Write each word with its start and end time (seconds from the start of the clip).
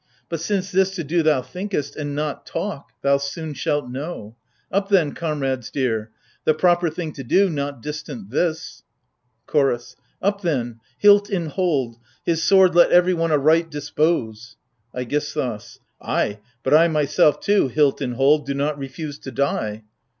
But 0.29 0.39
since 0.39 0.71
this 0.71 0.95
to 0.95 1.03
do 1.03 1.21
thou 1.21 1.43
thinkest— 1.43 1.95
and 1.95 2.15
not 2.15 2.43
talk— 2.43 2.91
thou 3.03 3.17
soon 3.17 3.53
shalt 3.53 3.87
know! 3.87 4.35
Up 4.71 4.89
then, 4.89 5.13
comrades 5.13 5.69
dear! 5.69 6.09
the 6.43 6.55
proper 6.55 6.89
thing 6.89 7.13
to 7.13 7.23
do— 7.23 7.51
not 7.51 7.83
distant 7.83 8.31
this! 8.31 8.81
CHOROS. 9.45 9.95
Up 10.19 10.41
then! 10.41 10.79
hilt 10.97 11.29
in 11.29 11.45
hold, 11.45 11.97
his 12.25 12.41
sword 12.41 12.73
let 12.73 12.89
everyone 12.91 13.31
aright 13.31 13.69
dis 13.69 13.91
pose! 13.91 14.57
AIGISTHOS. 14.95 15.79
Ay, 16.01 16.39
but 16.63 16.73
I 16.73 16.87
myself 16.87 17.39
too, 17.39 17.67
hilt 17.67 18.01
in 18.01 18.13
hold, 18.13 18.47
do 18.47 18.55
not 18.55 18.79
refuse 18.79 19.19
to 19.19 19.29
die 19.31 19.83